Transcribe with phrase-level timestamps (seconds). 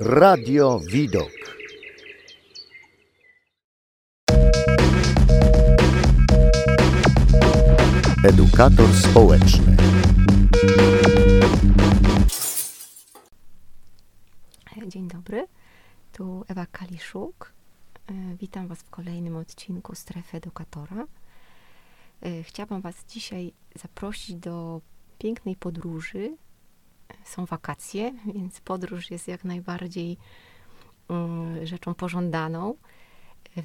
[0.00, 1.30] Radio Widok.
[8.24, 9.76] Edukator społeczny.
[14.86, 15.46] Dzień dobry,
[16.12, 17.52] tu Ewa Kaliszuk.
[18.06, 21.06] E, Witam Was w kolejnym odcinku Strefy Edukatora.
[22.22, 24.80] E, Chciałabym Was dzisiaj zaprosić do
[25.18, 26.36] pięknej podróży.
[27.24, 30.16] Są wakacje, więc podróż jest jak najbardziej
[31.08, 32.74] mm, rzeczą pożądaną.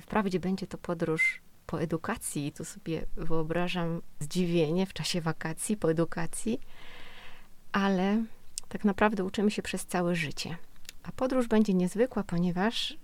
[0.02, 6.60] Wprawdzie będzie to podróż po edukacji, tu sobie wyobrażam zdziwienie w czasie wakacji, po edukacji,
[7.72, 8.24] ale
[8.70, 10.58] tak naprawdę uczymy się przez całe życie.
[11.04, 12.98] A podróż będzie niezwykła, ponieważ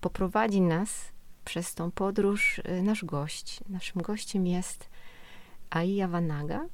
[0.00, 1.12] poprowadzi nas
[1.44, 3.60] przez tą podróż y, nasz gość.
[3.68, 4.88] Naszym gościem jest
[5.70, 6.66] Aija Vanaga,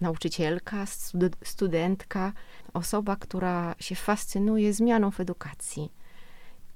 [0.00, 2.32] nauczycielka, stud- studentka,
[2.74, 5.92] osoba, która się fascynuje zmianą w edukacji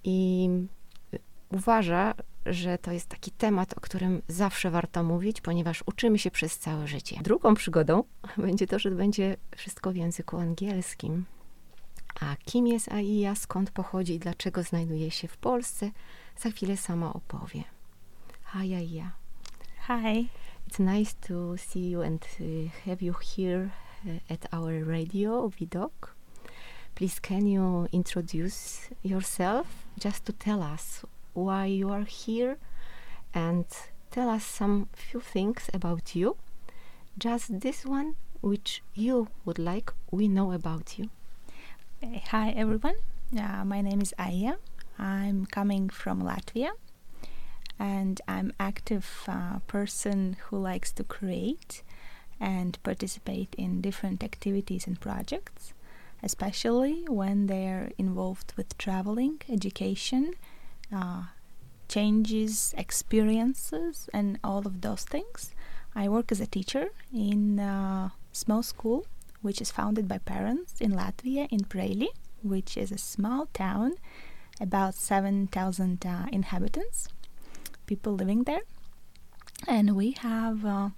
[0.05, 0.48] i
[1.53, 2.15] uważa,
[2.47, 6.87] że to jest taki temat, o którym zawsze warto mówić, ponieważ uczymy się przez całe
[6.87, 7.20] życie.
[7.23, 8.05] Drugą przygodą
[8.37, 11.25] będzie to, że będzie wszystko w języku angielskim.
[12.21, 15.91] A kim jest Aija, skąd pochodzi i dlaczego znajduje się w Polsce,
[16.39, 17.65] za chwilę sama opowie.
[18.53, 19.11] Hi Aija.
[19.87, 20.28] Hi.
[20.69, 23.73] It's nice to see you and uh, have you here
[24.07, 26.11] uh, at our radio, Widok.
[26.95, 32.59] Please, can you introduce yourself just to tell us why you are here
[33.33, 33.65] and
[34.11, 36.37] tell us some few things about you?
[37.17, 41.09] Just this one, which you would like we know about you.
[42.27, 42.97] Hi, everyone.
[43.35, 44.59] Uh, my name is Aija.
[44.99, 46.73] I'm coming from Latvia,
[47.79, 51.83] and I'm active uh, person who likes to create
[52.41, 55.73] and participate in different activities and projects,
[56.23, 60.34] especially when they're involved with traveling, education,
[60.95, 61.25] uh,
[61.89, 65.53] changes, experiences, and all of those things.
[65.95, 69.06] I work as a teacher in a small school
[69.41, 72.09] which is founded by parents in Latvia, in Preili,
[72.43, 73.95] which is a small town,
[74.60, 77.09] about 7,000 uh, inhabitants,
[77.88, 78.62] people living there.
[79.66, 80.91] And we have uh,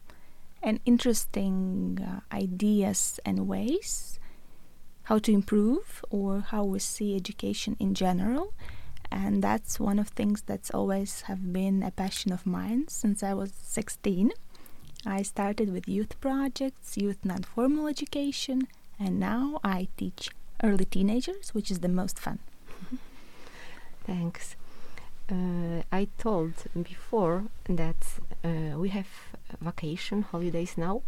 [0.63, 4.19] an interesting uh, ideas and ways
[5.05, 8.55] how to improve or how we see education in general.
[9.11, 13.35] And that's one of things that's always have been a passion of mine since I
[13.35, 14.31] was 16.
[15.05, 18.69] I started with youth projects, youth non formal education,
[19.01, 20.31] and now I teach
[20.63, 22.39] early teenagers, which is the most fun.
[24.07, 24.55] Thanks.
[25.31, 28.05] Uh, I told before that
[28.45, 29.07] uh, we have
[29.61, 31.03] vacation holidays now,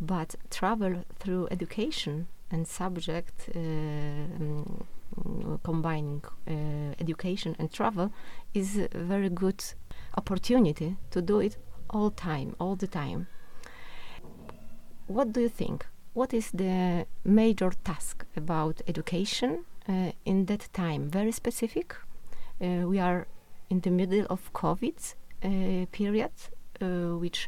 [0.00, 4.84] but travel through education and subject uh, mm,
[5.62, 8.10] combining uh, education and travel
[8.54, 9.62] is a very good
[10.16, 11.56] opportunity to do it
[11.90, 13.26] all time, all the time.
[15.08, 15.86] What do you think?
[16.14, 21.10] What is the major task about education uh, in that time?
[21.10, 21.94] Very specific.
[22.60, 23.26] Uh, we are
[23.72, 24.98] in the middle of COVID
[25.44, 26.34] uh, period,
[26.80, 27.40] uh, which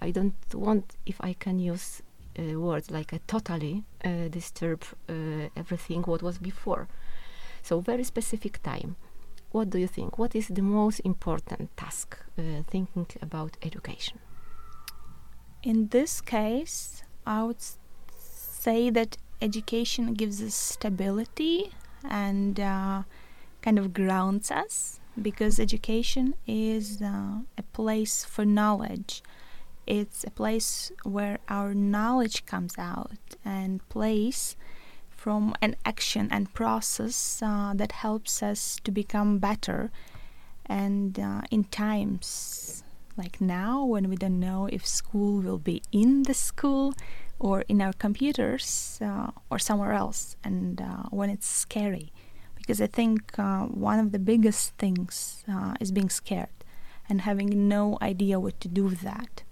[0.00, 2.02] I don't want, if I can use
[2.38, 4.80] uh, words like a totally uh, disturb
[5.62, 6.88] everything what was before.
[7.62, 8.96] So very specific time
[9.50, 10.18] what do you think?
[10.18, 14.18] What is the most important task uh, thinking about education?
[15.62, 17.62] In this case, I would
[18.18, 21.70] say that education gives us stability
[22.04, 23.02] and uh,
[23.62, 29.22] kind of grounds us because education is uh, a place for knowledge.
[29.86, 34.56] It's a place where our knowledge comes out and place
[35.10, 39.90] from an action and process uh, that helps us to become better.
[40.66, 42.84] And uh, in times
[43.16, 46.94] like now, when we don't know if school will be in the school
[47.38, 52.12] or in our computers uh, or somewhere else, and uh, when it's scary,
[52.68, 56.52] because I think uh, one of the biggest things uh, is being scared
[57.08, 59.42] and having no idea what to do with that.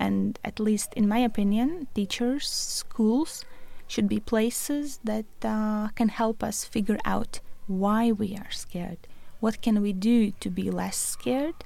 [0.00, 3.44] And at least in my opinion, teachers, schools,
[3.86, 9.06] should be places that uh, can help us figure out why we are scared.
[9.40, 11.56] What can we do to be less scared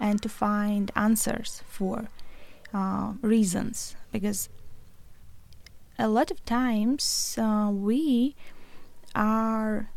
[0.00, 2.08] and to find answers for
[2.72, 3.94] uh, reasons?
[4.10, 4.48] Because
[5.96, 8.34] a lot of times uh, we
[9.14, 9.90] are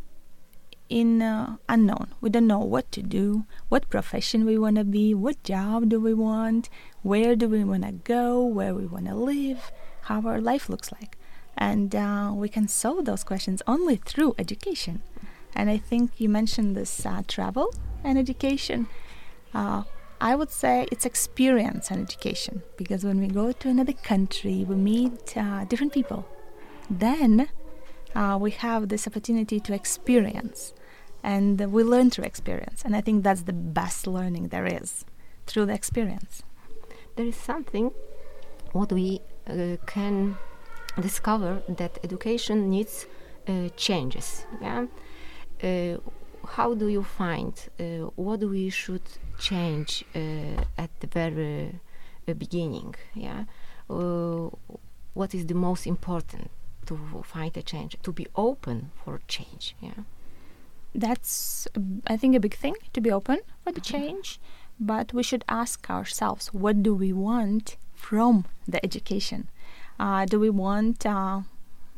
[0.90, 2.14] in uh, unknown.
[2.22, 6.00] We don't know what to do, what profession we want to be, what job do
[6.00, 6.70] we want,
[7.02, 9.72] where do we want to go, where we want to live,
[10.04, 11.18] how our life looks like.
[11.58, 15.02] And uh, we can solve those questions only through education.
[15.56, 17.74] And I think you mentioned this uh, travel
[18.04, 18.88] and education.
[19.54, 19.84] Uh,
[20.20, 24.76] I would say it's experience and education because when we go to another country, we
[24.76, 26.28] meet uh, different people.
[26.90, 27.50] Then
[28.16, 30.74] uh, we have this opportunity to experience
[31.28, 32.80] and we learn through experience.
[32.86, 35.04] And I think that's the best learning there is
[35.46, 36.42] through the experience.
[37.18, 37.92] There is something
[38.72, 40.38] what we uh, can
[41.02, 43.06] discover that education needs
[43.48, 44.46] uh, changes.
[44.62, 44.86] Yeah.
[45.62, 45.98] Uh,
[46.56, 47.84] how do you find uh,
[48.16, 49.08] what we should
[49.38, 51.78] change uh, at the very
[52.28, 52.96] uh, beginning?
[53.14, 53.44] Yeah.
[55.20, 56.50] what is the most important
[56.86, 57.98] to find a change?
[58.04, 59.76] To be open for change.
[59.82, 60.04] Yeah.
[60.98, 61.68] That's,
[62.08, 63.98] I think, a big thing to be open for the mm-hmm.
[63.98, 64.40] change.
[64.80, 69.50] But we should ask ourselves, what do we want from the education?
[70.00, 71.42] Uh, do we want, uh,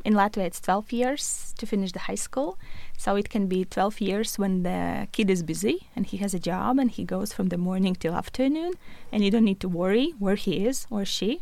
[0.03, 2.57] in Latvia, it's 12 years to finish the high school.
[2.97, 6.39] So it can be 12 years when the kid is busy and he has a
[6.39, 8.73] job and he goes from the morning till afternoon
[9.11, 11.41] and you don't need to worry where he is or she.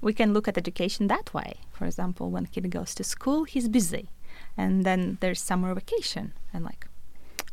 [0.00, 1.54] We can look at education that way.
[1.72, 4.08] For example, when a kid goes to school, he's busy.
[4.56, 6.32] And then there's summer vacation.
[6.52, 6.86] And like,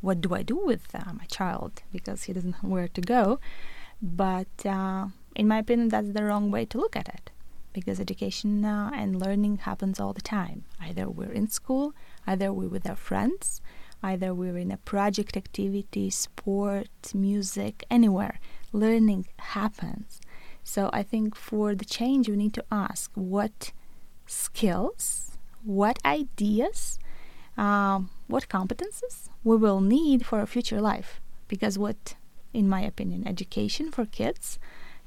[0.02, 1.82] what do I do with uh, my child?
[1.92, 3.40] Because he doesn't know where to go.
[4.02, 7.32] But uh, in my opinion, that's the wrong way to look at it
[7.74, 10.66] because education uh, and learning happens all the time.
[10.82, 11.94] Either we're in school,
[12.26, 13.62] either we're with our friends,
[14.02, 18.40] either we're in a project activity, sport, music, anywhere.
[18.72, 20.20] Learning happens.
[20.64, 23.72] So I think for the change, we need to ask what
[24.26, 27.00] skills, what ideas,
[27.58, 31.22] um, what competences we will need for a future life.
[31.48, 32.16] Because what,
[32.54, 34.60] in my opinion, education for kids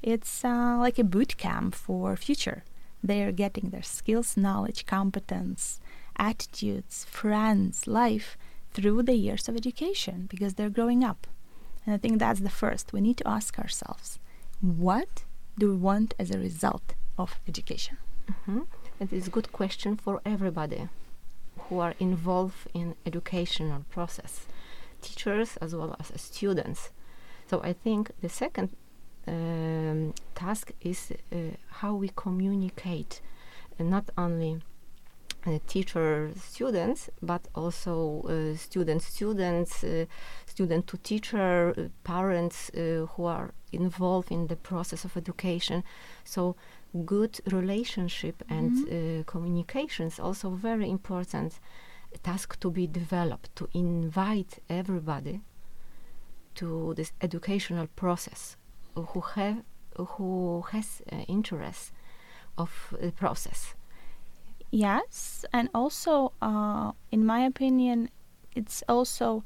[0.03, 2.63] it's uh, like a boot camp for future.
[3.01, 5.79] They are getting their skills, knowledge, competence,
[6.17, 8.37] attitudes, friends, life
[8.73, 11.25] through the years of education because they're growing up.
[11.85, 12.91] And I think that's the first.
[12.91, 14.19] We need to ask ourselves,
[14.59, 15.23] what
[15.57, 17.97] do we want as a result of education?
[18.29, 18.61] Mm-hmm.
[19.03, 20.87] It is a good question for everybody
[21.63, 24.45] who are involved in educational process,
[25.01, 26.91] teachers as well as students.
[27.47, 28.69] So I think the second
[29.27, 31.35] um, task is uh,
[31.81, 33.19] how we communicate,
[33.77, 34.61] uh, not only
[35.45, 40.05] uh, teacher students, but also uh, student students, uh,
[40.45, 45.83] student to teacher, uh, parents who are involved in the process of education.
[46.23, 46.55] So
[47.05, 48.89] good relationship mm-hmm.
[48.89, 51.59] and communication is also very important
[52.21, 55.41] task to be developed to invite everybody
[56.55, 58.57] to this educational process
[58.95, 59.63] who have
[59.97, 61.91] who has uh, interest
[62.57, 63.75] of the process.
[64.71, 68.09] Yes, and also, uh, in my opinion,
[68.55, 69.43] it's also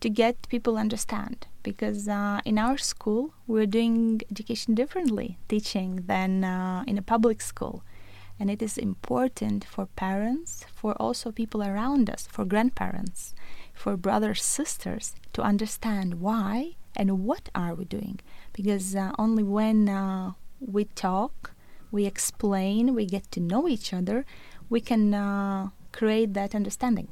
[0.00, 6.44] to get people understand because uh, in our school we're doing education differently, teaching than
[6.44, 7.82] uh, in a public school,
[8.38, 13.34] and it is important for parents, for also people around us, for grandparents,
[13.74, 18.20] for brothers, sisters to understand why and what are we doing.
[18.52, 21.52] Because uh, only when uh, we talk
[21.90, 24.24] we explain we get to know each other
[24.68, 27.08] we can uh, create that understanding.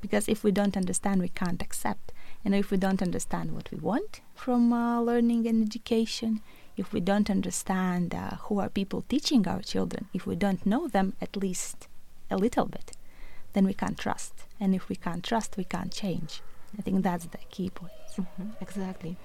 [0.00, 2.12] Because if we don't understand we can't accept
[2.44, 6.40] and if we don't understand what we want from uh, learning and education
[6.76, 10.88] if we don't understand uh, who are people teaching our children if we don't know
[10.88, 11.88] them at least
[12.30, 12.92] a little bit
[13.52, 16.42] then we can't trust and if we can't trust we can't change
[16.78, 17.92] I think that's the key point.
[18.16, 19.16] Mm-hmm, exactly.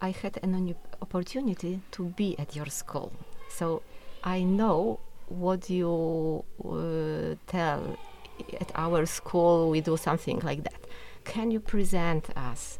[0.00, 3.12] I had an opportunity to be at your school,
[3.48, 3.82] so
[4.22, 7.98] I know what you uh, tell
[8.60, 9.70] at our school.
[9.70, 10.80] We do something like that.
[11.28, 12.78] Can you present us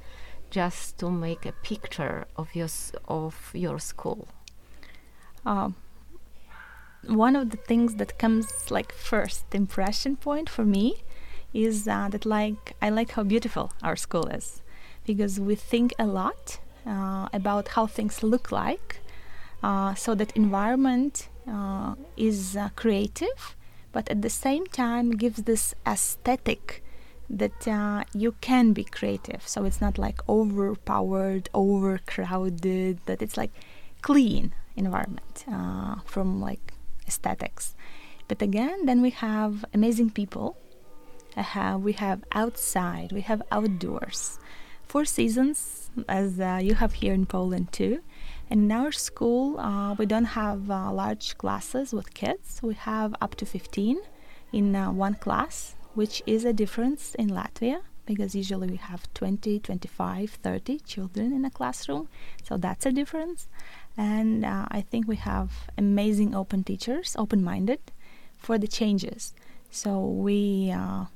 [0.51, 2.69] just to make a picture of your
[3.07, 4.27] of your school?
[5.45, 5.77] Um,
[7.07, 11.05] one of the things that comes like first impression point for me
[11.53, 14.63] is uh, that like I like how beautiful our school is
[15.05, 19.01] because we think a lot uh, about how things look like
[19.63, 23.57] uh, so that environment uh, is uh, creative
[23.93, 26.83] but at the same time gives this aesthetic
[27.31, 33.53] that uh, you can be creative so it's not like overpowered overcrowded that it's like
[34.01, 35.45] clean environment
[36.05, 36.73] from like
[37.07, 37.75] aesthetics
[38.29, 40.57] but again then we have amazing people
[41.39, 44.39] uh, we have outside, we have outdoors.
[44.87, 48.01] Four seasons, as uh, you have here in Poland too.
[48.51, 52.61] And in our school, uh, we don't have uh, large classes with kids.
[52.63, 53.99] We have up to 15
[54.53, 59.59] in uh, one class, which is a difference in Latvia because usually we have 20,
[59.59, 62.09] 25, 30 children in a classroom.
[62.45, 63.49] So that's a difference.
[63.97, 67.81] And uh, I think we have amazing open teachers, open minded
[68.39, 69.35] for the changes.
[69.73, 71.07] So we uh,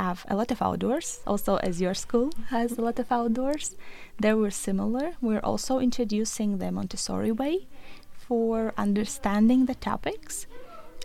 [0.00, 3.76] have a lot of outdoors, also as your school has a lot of outdoors.
[4.18, 5.12] They were similar.
[5.20, 7.68] We're also introducing the Montessori way
[8.12, 10.46] for understanding the topics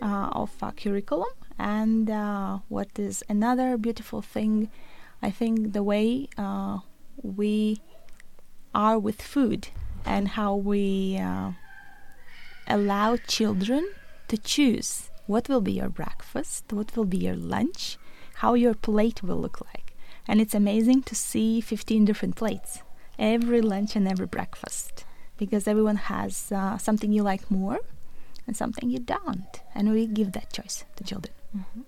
[0.00, 1.37] uh, of curriculum.
[1.58, 4.70] And uh, what is another beautiful thing,
[5.22, 6.78] I think the way uh,
[7.22, 7.80] we
[8.74, 9.68] are with food
[10.04, 11.52] and how we uh,
[12.66, 13.88] allow children
[14.28, 17.98] to choose what will be your breakfast, what will be your lunch,
[18.36, 19.94] how your plate will look like.
[20.26, 22.82] And it's amazing to see 15 different plates
[23.18, 25.04] every lunch and every breakfast
[25.36, 27.80] because everyone has uh, something you like more
[28.46, 29.60] and something you don't.
[29.74, 31.34] And we give that choice to children.
[31.56, 31.80] Mm-hmm.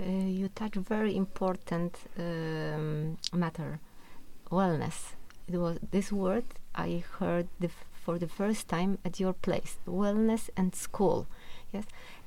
[0.00, 3.80] Uh, you touch very important um, matter
[4.50, 5.14] wellness.
[5.48, 10.50] It was this word I heard the for the first time at your place wellness
[10.56, 11.26] and school.
[11.72, 11.84] Yes,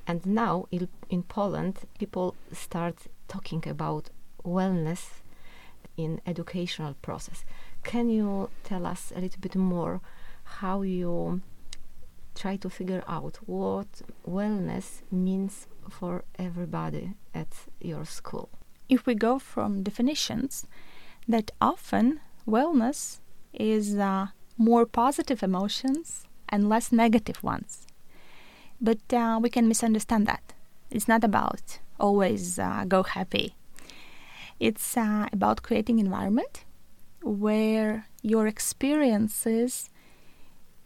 [0.07, 4.09] and now in, in Poland, people start talking about
[4.43, 5.21] wellness
[5.97, 7.45] in educational process.
[7.83, 10.01] Can you tell us a little bit more
[10.59, 11.41] how you
[12.35, 13.87] try to figure out what
[14.27, 17.47] wellness means for everybody at
[17.79, 18.49] your school?
[18.89, 20.65] If we go from definitions,
[21.27, 23.19] that often wellness
[23.53, 24.27] is uh,
[24.57, 27.87] more positive emotions and less negative ones.
[28.79, 30.53] But uh, we can misunderstand that.
[30.91, 33.55] It's not about always uh, go happy.
[34.59, 36.63] It's uh, about creating environment
[37.21, 39.89] where your experiences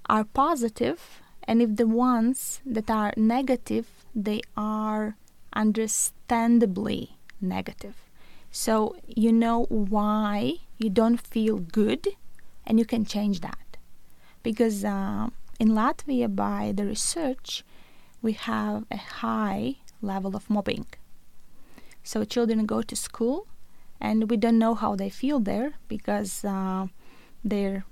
[0.08, 5.16] are positive and if the ones that are negative they are
[5.54, 7.96] understandably negative
[8.52, 12.08] so you know why you don't feel good
[12.66, 13.78] and you can change that
[14.44, 15.28] because uh,
[15.60, 17.64] in latvia by the research
[18.22, 20.86] we have a high level of mobbing.
[22.04, 23.48] So children go to school
[24.00, 26.88] and we don't know how they feel there because uh,
[27.44, 27.86] they're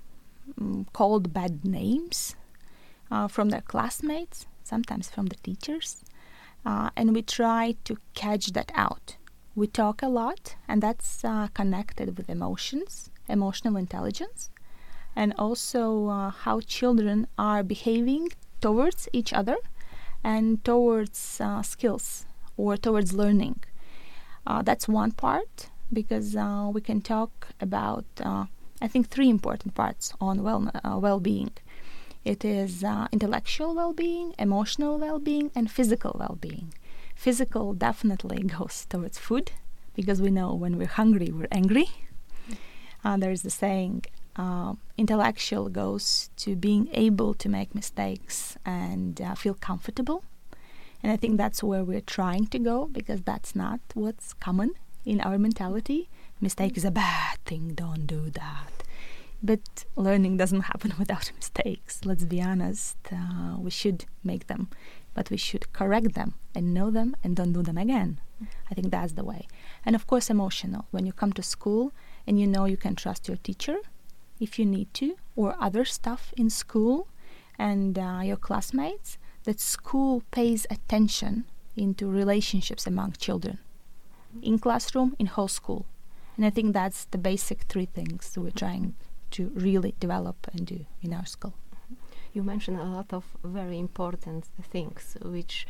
[0.58, 2.34] um, called bad names
[3.10, 6.02] uh, from their classmates, sometimes from the teachers.
[6.68, 9.16] Uh, and we try to catch that out.
[9.54, 14.50] We talk a lot, and that's uh, connected with emotions, emotional intelligence,
[15.16, 18.24] and also uh, how children are behaving
[18.60, 19.56] towards each other
[20.22, 22.26] and towards uh, skills
[22.58, 23.56] or towards learning.
[24.46, 28.04] Uh, that's one part because uh, we can talk about,
[28.84, 31.52] I think, three important parts on well uh, well-being.
[32.28, 36.74] It is uh, intellectual well-being, emotional well-being, and physical well-being.
[37.16, 39.52] Physical definitely goes towards food
[39.94, 41.88] because we know when we're hungry, we're angry.
[43.02, 44.04] there's the saying,
[44.36, 50.22] uh, intellectual goes to being able to make mistakes and uh, feel comfortable.
[51.02, 54.72] And I think that's where we're trying to go because that's not what's common
[55.06, 56.10] in our mentality.
[56.42, 58.82] Mistake is a bad thing, don't do that.
[59.42, 62.04] But learning doesn't happen without mistakes.
[62.04, 62.96] Let's be honest.
[63.12, 64.68] Uh, we should make them,
[65.14, 68.20] but we should correct them and know them and don't do them again.
[68.70, 69.48] I think that's the way.
[69.84, 70.86] And of course, emotional.
[70.90, 71.92] When you come to school
[72.26, 73.78] and you know you can trust your teacher,
[74.38, 77.08] if you need to, or other stuff in school
[77.58, 81.44] and uh, your classmates, that school pays attention
[81.76, 83.58] into relationships among children
[84.42, 85.86] in classroom, in whole school.
[86.36, 88.94] And I think that's the basic three things we're trying
[89.30, 91.54] to really develop and do in our school.
[92.32, 95.66] You mentioned a lot of very important things which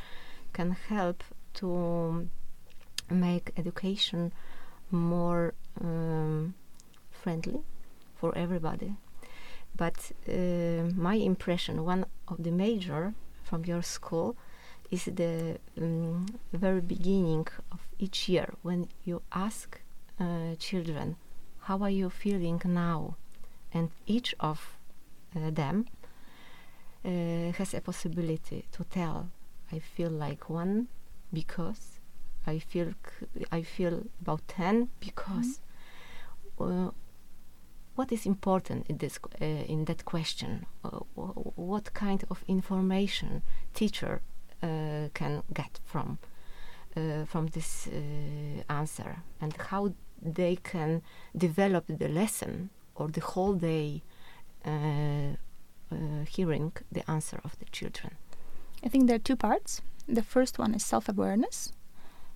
[0.52, 1.22] can help
[1.54, 2.28] to
[3.10, 4.32] make education
[4.90, 6.54] more um,
[7.10, 7.60] friendly
[8.14, 8.94] for everybody.
[9.76, 14.36] But uh, my impression, one of the major from your school,
[14.90, 19.80] is the um, very beginning of each year when you ask
[20.18, 21.16] uh, children,
[21.60, 23.16] "How are you feeling now?"
[23.78, 24.58] And each of
[25.36, 25.86] uh, them
[27.04, 29.30] uh, has a possibility to tell,
[29.72, 30.88] "I feel like one
[31.32, 31.82] because."
[32.46, 32.94] I feel
[33.52, 35.60] I feel about ten because
[36.58, 36.88] mm-hmm
[37.98, 40.66] what is important in this uh, in that question?
[40.84, 41.00] Uh,
[41.56, 43.42] what kind of information
[43.74, 44.20] teacher
[44.62, 46.18] uh, can get from
[46.96, 49.92] uh, from this uh, answer, and how
[50.22, 51.02] they can
[51.36, 54.02] develop the lesson or the whole day
[54.66, 55.36] uh,
[55.90, 58.16] uh, hearing the answer of the children?
[58.84, 59.80] I think there are two parts.
[60.06, 61.72] The first one is self awareness,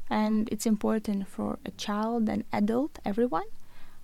[0.08, 3.48] and it's important for a child, an adult, everyone.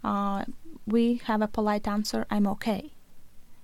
[0.03, 0.45] Uh,
[0.87, 2.93] we have a polite answer, I'm okay.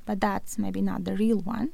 [0.04, 1.70] But that's maybe not the real one.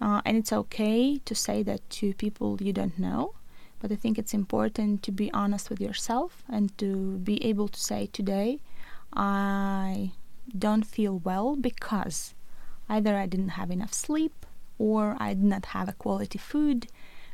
[0.00, 3.34] Uh, and it's okay to say that to people you don't know.
[3.80, 7.80] But I think it's important to be honest with yourself and to be able to
[7.80, 8.60] say, today,
[9.12, 10.12] I
[10.58, 12.34] don't feel well because
[12.88, 14.46] either I didn't have enough sleep,
[14.78, 16.88] or I did not have a quality food,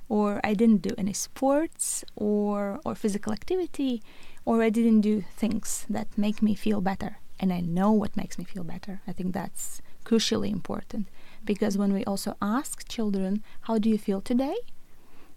[0.09, 4.03] or I didn't do any sports or, or physical activity,
[4.45, 7.19] or I didn't do things that make me feel better.
[7.41, 9.01] And I know what makes me feel better.
[9.07, 11.09] I think that's crucially important
[11.45, 14.57] because when we also ask children, How do you feel today?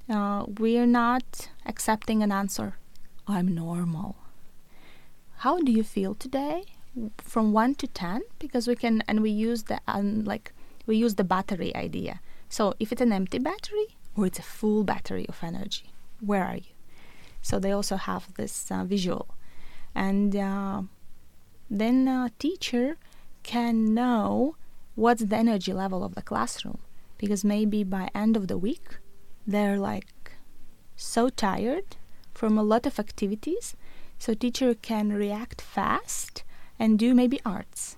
[0.10, 2.77] Uh, we are not accepting an answer,
[3.27, 4.15] I'm normal.
[5.38, 6.63] How do you feel today?
[7.18, 10.54] From 1 to 10 because we can and we use the um, like
[10.86, 12.22] we use the battery idea.
[12.50, 16.56] So if it's an empty battery or it's a full battery of energy, where are
[16.56, 16.74] you?
[17.42, 19.28] So they also have this uh, visual,
[19.94, 20.84] and uh,
[21.70, 22.98] then a teacher
[23.44, 24.56] can know
[24.96, 26.80] what's the energy level of the classroom
[27.18, 28.98] because maybe by end of the week
[29.46, 30.32] they're like
[30.96, 31.98] so tired
[32.34, 33.75] from a lot of activities
[34.18, 36.44] so teacher can react fast
[36.79, 37.98] and do maybe arts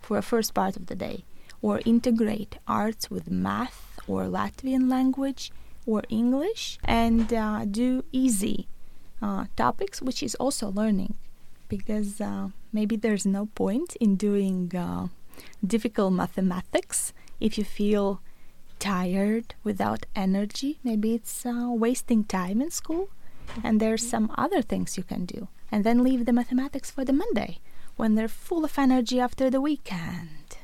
[0.00, 1.24] for a first part of the day
[1.60, 5.52] or integrate arts with math or Latvian language
[5.86, 8.68] or English and uh, do easy
[9.20, 11.14] uh, topics, which is also learning
[11.68, 15.08] because uh, maybe there's no point in doing uh,
[15.66, 18.20] difficult mathematics if you feel
[18.78, 20.78] tired without energy.
[20.82, 23.10] Maybe it's uh, wasting time in school,
[23.62, 25.48] and there's some other things you can do.
[25.70, 27.58] And then leave the mathematics for the Monday
[27.98, 30.56] when they're full of energy after the weekend.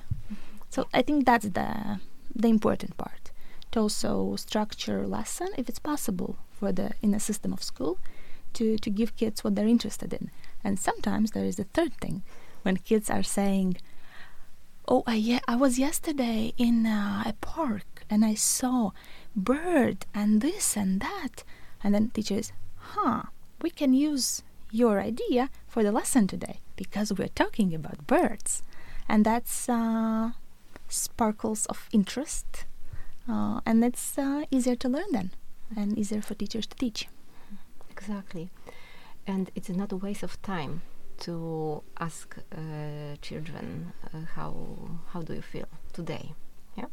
[0.71, 2.01] So I think that's the
[2.35, 3.33] the important part.
[3.73, 7.99] To also structure lesson if it's possible for the in a system of school
[8.55, 10.31] to, to give kids what they're interested in.
[10.63, 12.23] And sometimes there is a third thing
[12.63, 13.79] when kids are saying,
[14.87, 18.93] Oh, I, yeah, I was yesterday in uh, a park and I saw
[19.35, 21.43] bird and this and that.
[21.83, 23.23] And then teachers, huh,
[23.61, 28.63] we can use your idea for the lesson today because we're talking about birds.
[29.09, 30.31] And that's uh,
[30.89, 32.65] sparkles of interest,
[33.29, 35.31] uh, and it's uh, easier to learn then,
[35.77, 37.09] and easier for teachers to teach.
[37.91, 38.49] Exactly,
[39.27, 40.81] and it's not a waste of time
[41.21, 44.55] to ask uh, children uh, how
[45.13, 46.33] how do you feel today,
[46.77, 46.87] yeah.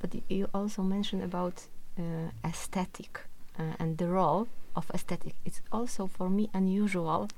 [0.00, 1.66] But you also mentioned about
[1.98, 3.20] uh, aesthetic
[3.56, 5.34] and the role of aesthetic.
[5.44, 7.28] It's also for me unusual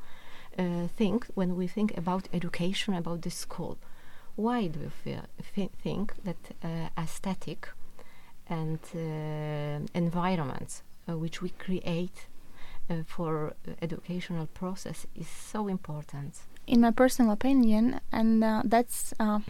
[0.96, 3.76] thing when we think about education about the school
[4.36, 5.22] why do you feel,
[5.82, 7.68] think that uh, aesthetic
[8.48, 12.26] and uh, environments uh, which we create
[12.88, 16.34] uh, for educational process is so important?
[16.66, 19.40] In my personal opinion, and uh, that's uh,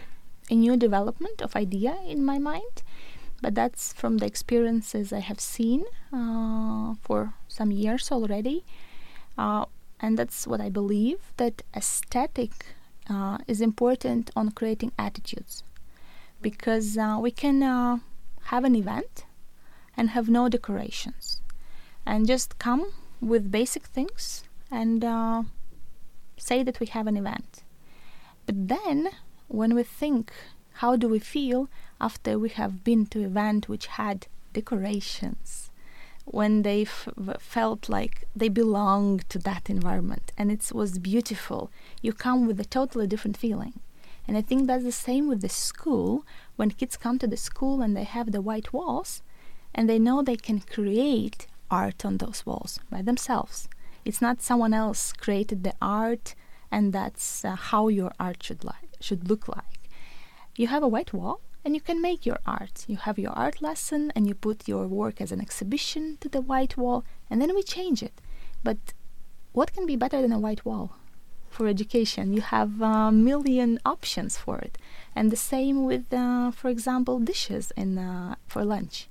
[0.49, 2.83] a new development of idea in my mind,
[3.41, 5.83] but that's from the experiences I have seen
[7.01, 8.63] for some years already.
[9.99, 12.51] And that's what I believe that aesthetic
[13.09, 15.63] uh, is important on creating attitudes
[16.41, 17.97] because uh, we can uh,
[18.45, 19.25] have an event
[19.95, 21.41] and have no decorations
[22.05, 25.43] and just come with basic things and uh,
[26.37, 27.63] say that we have an event.
[28.45, 29.09] But then,
[29.47, 30.31] when we think,
[30.73, 35.66] how do we feel after we have been to event which had decorations?
[36.29, 37.07] When they f-
[37.39, 42.65] felt like they belonged to that environment and it was beautiful, you come with a
[42.65, 43.79] totally different feeling.
[44.27, 46.25] And I think that's the same with the school.
[46.57, 49.21] When kids come to the school and they have the white walls
[49.73, 53.69] and they know they can create art on those walls by themselves.
[54.03, 56.35] It's not someone else created the art
[56.69, 59.89] and that's uh, how your art should like should look like.
[60.57, 62.85] You have a white wall and you can make your art.
[62.87, 66.39] You have your art lesson and you put your work as an exhibition to the
[66.39, 68.13] white wall and then we change it.
[68.63, 68.77] But
[69.51, 70.95] what can be better than a white wall
[71.49, 72.31] for education?
[72.31, 74.77] You have a million options for it.
[75.13, 79.09] And the same with, uh, for example, dishes in, uh, for lunch.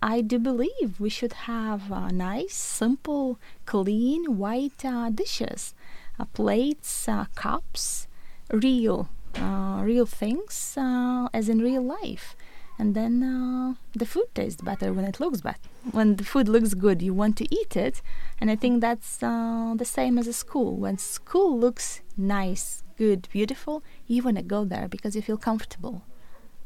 [0.00, 5.74] I do believe we should have uh, nice, simple, clean, white uh, dishes,
[6.16, 8.06] uh, plates, uh, cups,
[8.52, 12.36] real uh, real things uh, as in real life.
[12.78, 15.58] And then uh, the food tastes better when it looks bad.
[15.90, 18.00] When the food looks good you want to eat it.
[18.40, 20.76] And i think that's uh, the same as a school.
[20.76, 26.02] When school looks nice good beautiful you want to go there because you feel comfortable.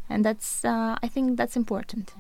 [0.09, 2.12] And that's uh, I think that's important.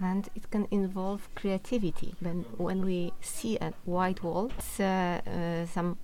[0.00, 2.14] and it can involve creativity.
[2.20, 5.98] When when we see a white wall, uh, uh, some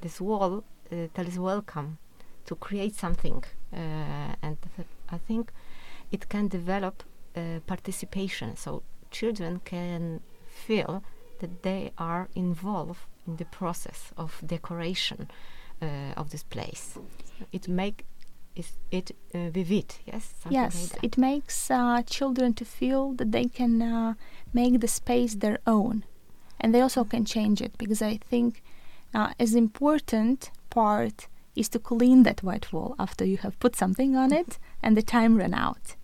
[0.00, 1.98] this wall uh, tells welcome
[2.46, 3.76] to create something, uh,
[4.42, 5.52] and th- I think
[6.10, 7.02] it can develop
[7.36, 8.56] uh, participation.
[8.56, 11.02] So children can feel
[11.40, 15.28] that they are involved in the process of decoration
[15.82, 16.98] uh, of this place.
[17.52, 18.04] It make
[18.54, 21.04] is it uh, vivid, yes, something yes, that.
[21.04, 24.14] it makes uh, children to feel that they can uh,
[24.54, 26.04] make the space their own,
[26.58, 28.62] and they also can change it because I think
[29.14, 34.14] uh, as important part is to clean that white wall after you have put something
[34.14, 35.96] on it and the time ran out.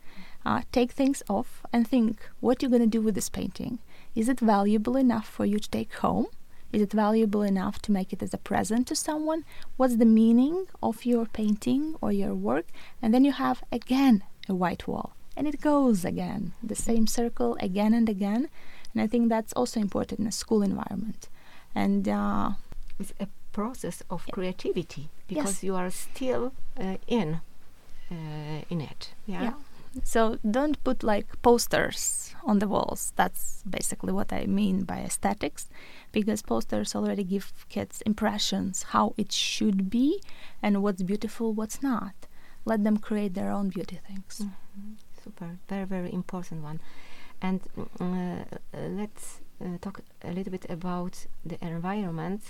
[0.44, 3.78] Uh, take things off and think what you're going to do with this painting.
[4.14, 6.26] Is it valuable enough for you to take home?
[6.72, 9.44] Is it valuable enough to make it as a present to someone?
[9.76, 12.66] What's the meaning of your painting or your work?
[13.00, 15.14] And then you have again a white wall.
[15.36, 18.48] And it goes again, the same circle again and again.
[18.92, 21.28] And I think that's also important in a school environment.
[21.74, 22.52] And uh,
[22.98, 25.64] it's a process of creativity because Yes.
[25.64, 27.40] you are still uh, in
[28.10, 29.14] uh, in it.
[29.26, 29.42] Yeah.
[29.42, 29.54] Yeah.
[30.04, 33.12] So don't put like posters on the walls.
[33.16, 35.68] That's basically what I mean by aesthetics,
[36.12, 40.20] because posters already give kids impressions how it should be
[40.62, 42.14] and what's beautiful, what's not.
[42.64, 44.40] Let them create their own beauty things.
[44.42, 44.96] Mhm.
[45.24, 46.80] Super, very very important one.
[47.42, 48.44] And mm, uh,
[49.00, 52.40] let's uh, talk a little bit about the environment,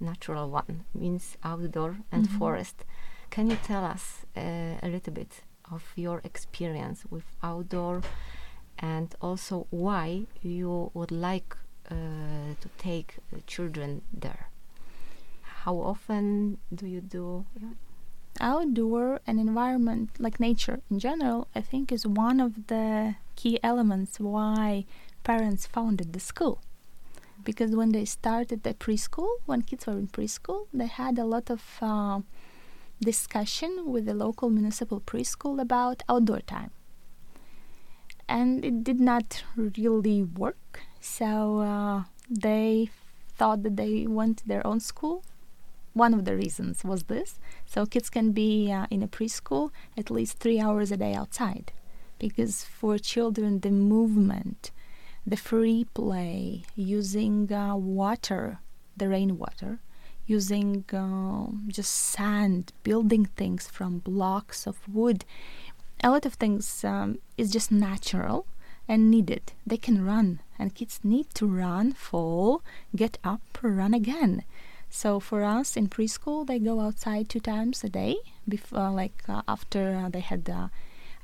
[0.00, 2.38] natural one means outdoor and Mhm.
[2.38, 2.84] forest.
[3.30, 8.02] Can you tell us uh, a little bit of your experience with outdoor,
[8.78, 11.56] and also why you would like
[11.90, 11.94] uh,
[12.60, 13.16] to take
[13.46, 14.48] children there?
[15.64, 17.44] How often do you do?
[17.60, 17.74] Yeah.
[18.40, 24.18] Outdoor and environment, like nature in general, I think is one of the key elements
[24.18, 24.84] why
[25.22, 26.58] parents founded the school.
[27.44, 31.50] Because when they started the preschool, when kids were in preschool, they had a lot
[31.50, 32.20] of uh,
[33.00, 36.70] discussion with the local municipal preschool about outdoor time.
[38.28, 40.82] And it did not really work.
[41.00, 42.90] So uh, they
[43.36, 45.24] thought that they want their own school.
[45.94, 47.38] One of the reasons was this.
[47.66, 51.72] So kids can be uh, in a preschool at least three hours a day outside.
[52.18, 54.70] Because for children, the movement,
[55.26, 58.58] the free play, using uh, water,
[58.96, 59.78] the rainwater,
[60.26, 65.24] using um, just sand, building things from blocks of wood.
[66.02, 68.46] A lot of things um, is just natural
[68.88, 69.52] and needed.
[69.66, 72.62] They can run, and kids need to run, fall,
[72.94, 74.44] get up, run again.
[74.90, 79.42] So for us in preschool, they go outside two times a day, before, like uh,
[79.48, 80.68] after uh, they had uh,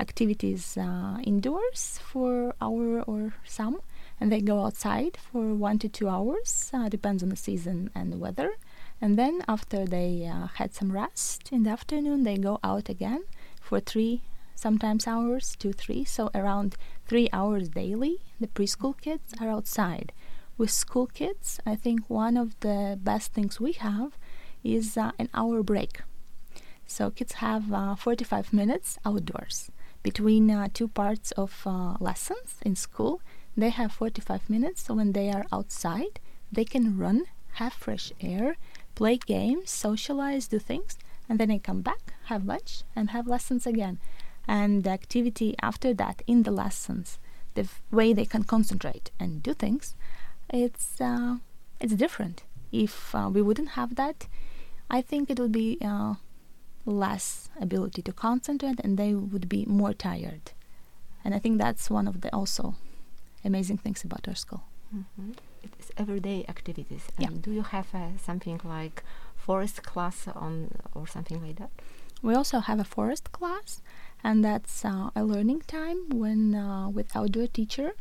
[0.01, 3.81] activities uh, indoors for hour or some,
[4.21, 8.13] and they go outside for one to two hours, uh, depends on the season and
[8.13, 8.53] the weather.
[9.01, 13.25] And then after they uh, had some rest in the afternoon, they go out again
[13.61, 14.23] for three,
[14.55, 16.05] sometimes hours, two, three.
[16.05, 20.13] So around three hours daily, the preschool kids are outside.
[20.57, 24.19] With school kids, I think one of the best things we have
[24.65, 26.01] is uh, an hour break.
[26.87, 29.71] So kids have uh, 45 minutes outdoors
[30.03, 33.21] between uh, two parts of uh, lessons in school.
[33.57, 34.83] They have 45 minutes.
[34.83, 36.21] So when they are outside,
[36.53, 38.57] they can run, have fresh air,
[38.95, 43.67] play games, socialize, do things, and then they come back, have lunch, and have lessons
[43.67, 43.99] again.
[44.47, 47.19] And the activity after that in the lessons,
[47.55, 49.95] the f- way they can concentrate and do things,
[50.49, 51.37] it's uh,
[51.81, 52.45] it's different.
[52.73, 54.27] If uh, we wouldn't have that,
[54.91, 56.15] I think it would be uh,
[56.89, 60.53] less ability to concentrate, and they would be more tired.
[61.25, 62.75] And I think that's one of the also
[63.45, 64.63] amazing things about our school.
[64.95, 65.37] Mhm.
[65.63, 67.05] It is everyday activities.
[67.19, 67.31] Yeah.
[67.41, 69.03] Do you have uh, something like
[69.37, 71.71] forest class on or something like that?
[72.23, 73.83] We also have a forest class,
[74.25, 77.93] and that's uh, a learning time when, uh, with outdoor teacher,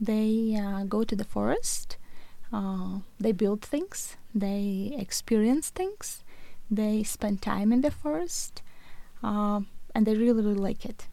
[0.00, 1.96] they uh, go to the forest,
[2.52, 6.24] uh, they build things, they experience things,
[6.70, 8.62] they spend time in the forest,
[9.22, 9.60] uh,
[9.94, 11.08] and they really, really like it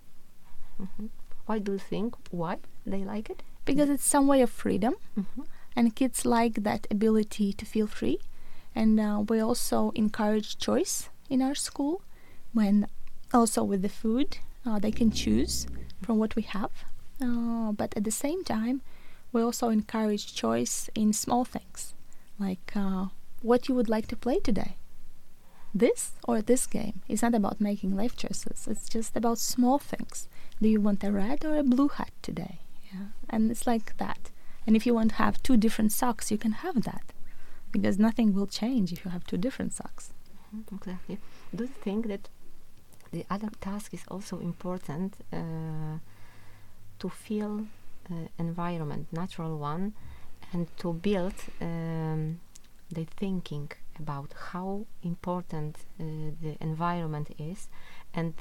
[0.79, 1.09] Mhm.
[1.47, 2.15] Why do you think?
[2.31, 3.43] Why they like it?
[3.65, 5.45] because it's some way of freedom, Mhm.
[5.75, 8.19] and kids like that ability to feel free.
[8.75, 12.01] And uh, we also encourage choice in our school
[12.53, 12.87] when
[13.33, 15.67] also with the food uh, they can choose
[16.01, 16.71] from what we have.
[17.21, 18.81] Uh, but at the same time,
[19.33, 21.93] we also encourage choice in small things
[22.39, 23.07] like uh,
[23.41, 24.77] what you would like to play today.
[25.73, 28.67] This or this game is not about making life choices.
[28.67, 30.27] It's just about small things.
[30.61, 32.59] Do you want a red or a blue hat today?
[32.91, 33.07] Yeah.
[33.29, 34.31] And it's like that.
[34.65, 37.13] And if you want to have two different socks, you can have that.
[37.71, 40.11] Because nothing will change if you have two different socks.
[40.55, 41.17] Mhm, Exactly.
[41.55, 42.29] Do you think that
[43.11, 45.99] the other task is also important uh,
[46.99, 47.65] to feel
[48.09, 49.93] uh, environment, natural one,
[50.53, 52.39] and to build um,
[52.89, 56.03] the thinking about how important uh,
[56.41, 57.69] the environment is
[58.13, 58.33] and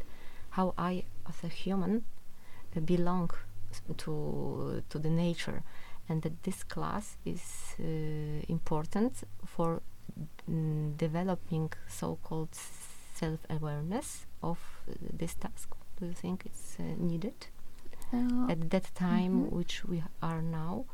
[0.51, 2.05] how I, as a human,
[2.77, 3.31] uh, belong
[3.97, 5.63] to to the nature,
[6.09, 7.43] and that this class is
[7.81, 7.85] uh,
[8.49, 9.83] important for
[10.49, 12.55] mm, developing so-called
[13.15, 14.59] self-awareness of
[15.19, 15.75] this task.
[15.99, 17.49] Do you think it's uh, needed
[18.13, 19.53] Uh, at that time, mhm.
[19.53, 20.85] which we are now?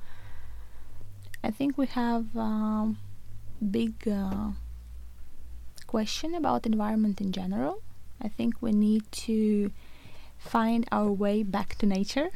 [1.45, 2.97] I think we have um,
[3.63, 4.51] big uh,
[5.87, 7.83] question about environment in general.
[8.21, 9.73] I think we need to
[10.39, 12.31] find our way back to nature,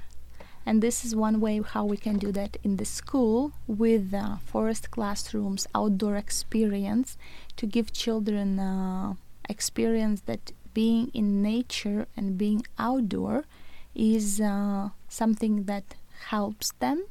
[0.64, 4.36] and this is one way how we can do that in the school with uh,
[4.44, 7.16] forest classrooms, outdoor experience
[7.56, 9.14] to give children uh,
[9.48, 13.44] experience that being in nature and being outdoor
[13.94, 15.94] is uh, something that
[16.28, 17.06] helps them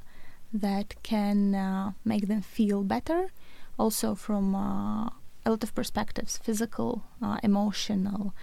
[0.53, 3.31] that can uh, make them feel better
[3.77, 5.05] also from uh,
[5.45, 8.33] a lot of perspectives physical uh, emotional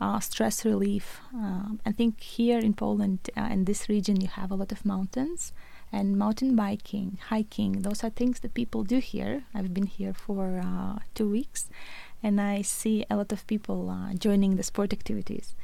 [0.00, 1.20] uh, stress relief.
[1.34, 5.52] Um, i think here in poland in this region you have a lot of mountains
[5.92, 7.82] and mountain biking hiking.
[7.82, 9.44] Those are things that people do here.
[9.54, 11.70] I've been here for uh, two weeks
[12.22, 15.54] and i see a lot of people uh, joining the sport activities.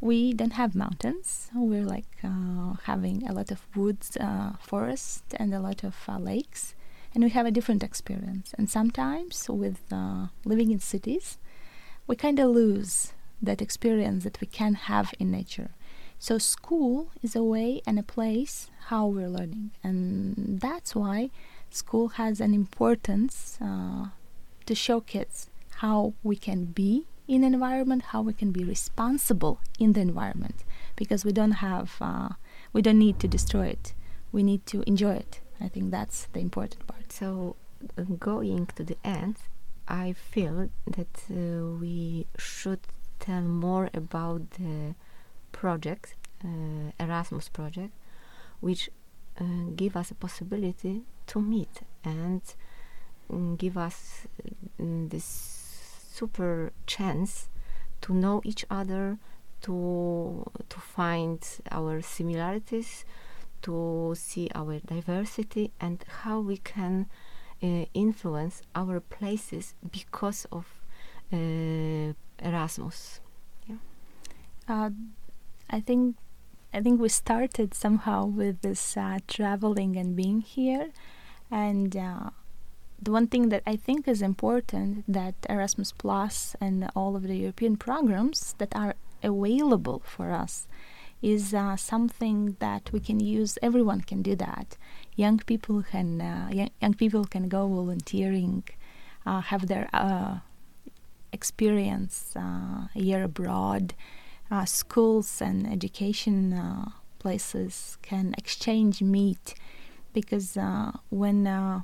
[0.00, 1.50] We don't have mountains.
[1.54, 6.74] We're like uh, having a lot of woods, uh, forest, and a lot of lakes,
[7.16, 8.52] and we have a different experience.
[8.58, 11.38] And sometimes, with uh, living in cities,
[12.06, 15.70] we kind of lose that experience that we can have in nature.
[16.18, 21.30] So school is a way and a place how we're learning, and that's why
[21.70, 24.08] school has an importance uh,
[24.66, 29.94] to show kids how we can be in environment how we can be responsible in
[29.94, 30.62] the environment
[30.94, 32.28] because we don't have uh,
[32.72, 33.94] we don't need to destroy it
[34.30, 37.12] we need to enjoy it i think that's the important part.
[37.12, 37.56] So,
[37.98, 39.36] uh, going to the end,
[39.88, 42.80] I feel that uh, we should
[43.20, 44.94] tell more about the
[45.52, 46.14] project,
[46.44, 47.92] uh, Erasmus project,
[48.60, 48.90] which
[49.40, 52.42] uh, give us a possibility to meet and
[53.30, 54.26] mm, give us
[54.80, 55.24] mm, this
[56.10, 57.48] super chance
[58.00, 59.18] to know each other,
[59.62, 61.40] to to find
[61.70, 63.04] our similarities,
[63.66, 67.06] to see our diversity and how we can
[67.62, 70.66] uh, influence our places because of
[71.32, 73.20] uh, Erasmus.
[74.68, 74.90] uh,
[75.70, 76.16] i think
[76.72, 80.90] i think we started somehow with this uh, traveling and being here
[81.50, 82.30] and uh,
[83.00, 87.36] the one thing that I think is important that Erasmus Plus and all of the
[87.36, 90.66] European programs that are available for us
[91.22, 93.58] is uh, something that we can use.
[93.62, 94.76] Everyone can do that.
[95.14, 98.64] Young people can uh, young, young people can go volunteering,
[99.24, 100.38] uh, have their uh,
[101.32, 103.94] experience uh, a year abroad.
[104.50, 106.38] Uh, schools and education
[107.18, 109.54] places can exchange meet
[110.12, 110.56] because
[111.10, 111.82] when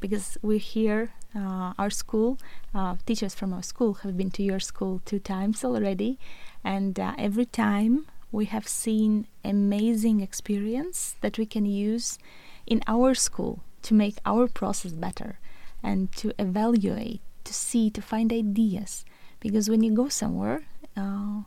[0.00, 2.38] because we're here, uh, our school,
[2.74, 6.18] uh, teachers from our school have been to your school two times already,
[6.64, 12.18] and uh, every time we have seen amazing experience that we can use
[12.66, 15.38] in our school to make our process better
[15.82, 19.04] and to evaluate, to see, to find ideas.
[19.40, 20.64] Because when you go somewhere,
[20.96, 21.42] uh,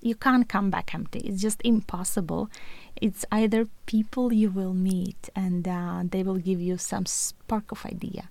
[0.00, 1.20] you can't come back empty.
[1.20, 2.50] It's just impossible.
[3.00, 7.84] It's either people you will meet and uh, they will give you some spark of
[7.86, 8.28] idea,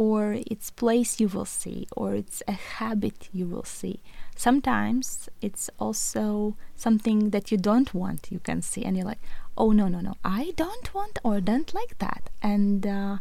[0.00, 4.00] or it's place you will see, or it's a habit you will see.
[4.34, 9.24] Sometimes it's also something that you don't want you can see, and you're like,
[9.58, 12.30] oh no no no, I don't want or don't like that.
[12.40, 13.18] And uh,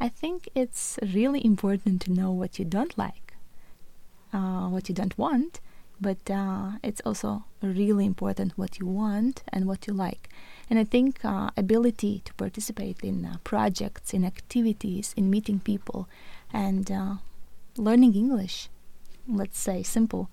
[0.00, 3.34] I think it's really important to know what you don't like,
[4.32, 5.58] uh, what you don't want
[6.00, 10.28] but uh, it's also really important what you want and what you like.
[10.68, 16.08] And i think uh, ability to participate in uh, projects in activities in meeting people
[16.52, 17.14] and uh,
[17.76, 18.68] learning english
[19.26, 20.30] let's say simple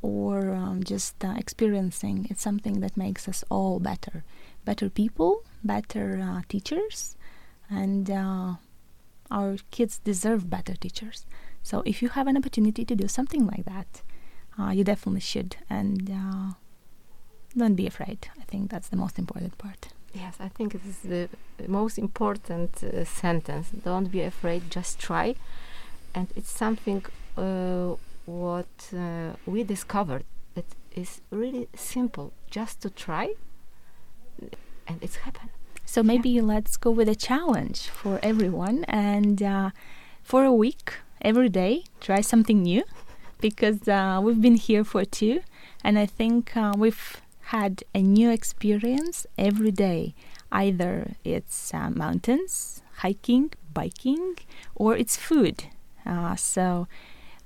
[0.00, 4.22] or um, just uh, experiencing it's something that makes us all better.
[4.64, 7.16] Better people better uh, teachers
[7.68, 8.08] and
[9.30, 11.26] our kids deserve better teachers.
[11.62, 14.02] So if you have an opportunity to do something like that,
[14.58, 15.56] uh, you definitely should.
[15.70, 16.54] And uh,
[17.56, 18.28] don't be afraid.
[18.38, 19.88] I think that's the most important part.
[20.14, 21.28] Yes, I think it is the
[21.66, 23.68] most important uh, sentence.
[23.84, 25.34] Don't be afraid, just try.
[26.14, 27.04] And it's something
[27.36, 27.94] uh,
[28.24, 33.34] what uh, we discovered that is really simple, just to try,
[34.86, 35.50] and it's happened.
[35.84, 39.70] So maybe let's go with a challenge for everyone and uh,
[40.22, 42.84] for a week, every day, try something new
[43.40, 45.40] because uh, we've been here for two
[45.84, 50.14] and I think uh, we've had a new experience every day.
[50.52, 54.36] Either it's uh, mountains, hiking, biking,
[54.74, 55.64] or it's food.
[56.04, 56.88] Uh, so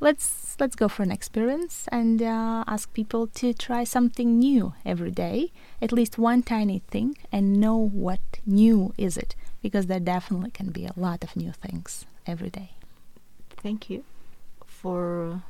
[0.01, 5.11] let's let's go for an experience and uh, ask people to try something new every
[5.11, 10.51] day, at least one tiny thing, and know what new is it, because there definitely
[10.51, 12.71] can be a lot of new things every day.
[13.57, 14.05] Thank you
[14.67, 15.43] for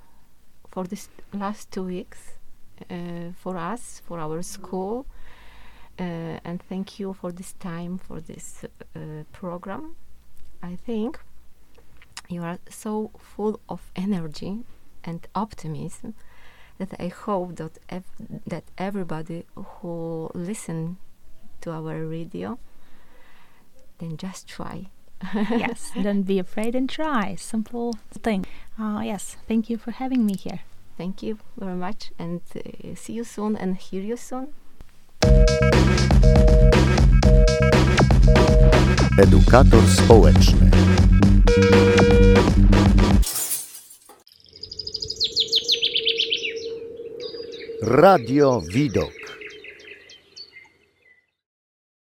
[0.73, 2.33] for this last two weeks
[2.91, 5.07] uh, for us, for our school,
[6.01, 8.99] uh, and thank you for this time for this uh,
[9.33, 9.95] program.
[10.63, 11.21] I think
[12.29, 14.61] you are so full of energy
[15.05, 16.15] and optimism
[16.79, 20.97] that I hope that ev- that everybody who listen
[21.61, 22.59] to our radio
[23.99, 24.89] then just try.
[25.35, 27.35] Yes, don't be afraid and try.
[27.37, 28.47] Simple thing.
[28.79, 30.61] Uh, yes, thank you for having me here.
[30.97, 34.49] Thank you very much and uh, see you soon and hear you soon.
[39.19, 40.71] Edukator społeczny.
[47.83, 49.22] Radio Widok.